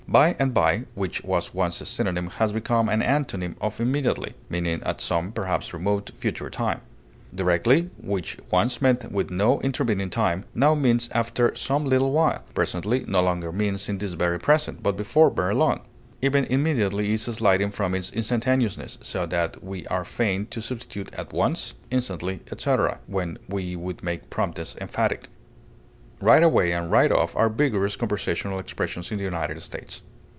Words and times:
By 0.11 0.35
and 0.39 0.53
by, 0.53 0.83
which 0.93 1.23
was 1.23 1.53
once 1.53 1.79
a 1.79 1.85
synonym, 1.85 2.31
has 2.31 2.51
become 2.51 2.89
an 2.89 2.99
antonym 3.01 3.55
of 3.61 3.79
immediately, 3.79 4.33
meaning 4.49 4.83
at 4.83 4.99
some 4.99 5.31
(perhaps 5.31 5.71
remote) 5.73 6.11
future 6.17 6.49
time. 6.49 6.81
Directly, 7.33 7.89
which 7.97 8.37
once 8.51 8.81
meant 8.81 9.09
with 9.09 9.31
no 9.31 9.61
intervening 9.61 10.09
time, 10.09 10.43
now 10.53 10.75
means 10.75 11.07
after 11.13 11.55
some 11.55 11.85
little 11.85 12.11
while; 12.11 12.43
presently 12.53 13.05
no 13.07 13.21
longer 13.21 13.53
means 13.53 13.87
in 13.87 13.99
this 13.99 14.11
very 14.11 14.37
present, 14.37 14.83
but 14.83 14.97
before 14.97 15.29
very 15.29 15.55
long. 15.55 15.79
Even 16.21 16.43
immediately 16.43 17.13
is 17.13 17.21
sliding 17.21 17.71
from 17.71 17.95
its 17.95 18.11
instantaneousness, 18.11 18.97
so 19.01 19.25
that 19.25 19.63
we 19.63 19.87
are 19.87 20.03
fain 20.03 20.45
to 20.47 20.61
substitute 20.61 21.09
at 21.13 21.31
once, 21.31 21.75
instantly, 21.89 22.41
etc., 22.51 22.99
when 23.07 23.37
we 23.47 23.77
would 23.77 24.03
make 24.03 24.29
promptness 24.29 24.75
emphatic. 24.81 25.29
Right 26.23 26.43
away 26.43 26.71
and 26.71 26.91
right 26.91 27.11
off 27.11 27.35
are 27.35 27.49
vigorous 27.49 27.95
conversational 27.95 28.59
expressions 28.59 29.11
in 29.11 29.17
the 29.17 29.23
United 29.23 29.59
States. 29.63 30.03